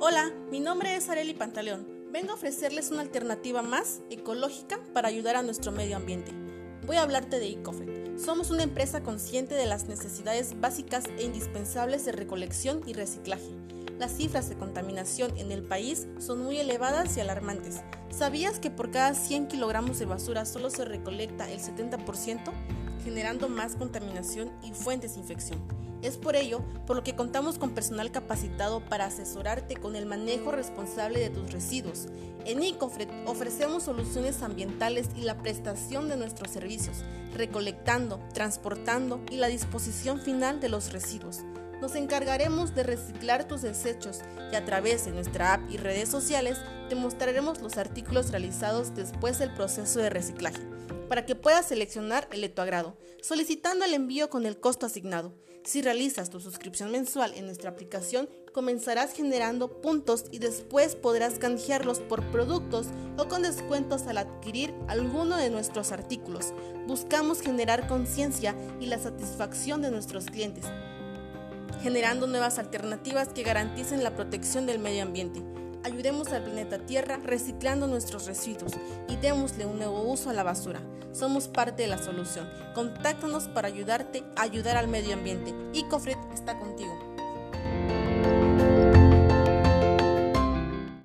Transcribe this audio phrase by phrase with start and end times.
[0.00, 1.84] Hola, mi nombre es Areli Pantaleón.
[2.12, 6.30] Vengo a ofrecerles una alternativa más ecológica para ayudar a nuestro medio ambiente.
[6.86, 8.16] Voy a hablarte de Ecofred.
[8.16, 13.50] Somos una empresa consciente de las necesidades básicas e indispensables de recolección y reciclaje.
[13.98, 17.80] Las cifras de contaminación en el país son muy elevadas y alarmantes.
[18.10, 22.52] ¿Sabías que por cada 100 kilogramos de basura solo se recolecta el 70%,
[22.98, 25.58] generando más contaminación y fuentes de infección?
[26.02, 30.52] Es por ello por lo que contamos con personal capacitado para asesorarte con el manejo
[30.52, 32.06] responsable de tus residuos.
[32.44, 36.98] En Ecofred ofrecemos soluciones ambientales y la prestación de nuestros servicios,
[37.34, 41.42] recolectando, transportando y la disposición final de los residuos.
[41.80, 44.20] Nos encargaremos de reciclar tus desechos
[44.52, 49.38] y a través de nuestra app y redes sociales te mostraremos los artículos realizados después
[49.38, 50.60] del proceso de reciclaje
[51.08, 55.34] para que puedas seleccionar el de tu agrado, solicitando el envío con el costo asignado.
[55.64, 62.00] Si realizas tu suscripción mensual en nuestra aplicación, comenzarás generando puntos y después podrás canjearlos
[62.00, 62.86] por productos
[63.18, 66.54] o con descuentos al adquirir alguno de nuestros artículos.
[66.86, 70.64] Buscamos generar conciencia y la satisfacción de nuestros clientes,
[71.82, 75.42] generando nuevas alternativas que garanticen la protección del medio ambiente.
[75.84, 78.72] Ayudemos al planeta Tierra reciclando nuestros residuos
[79.08, 80.80] y démosle un nuevo uso a la basura.
[81.12, 82.48] Somos parte de la solución.
[82.74, 85.54] Contáctanos para ayudarte a ayudar al medio ambiente.
[85.74, 87.97] Ecofred está contigo.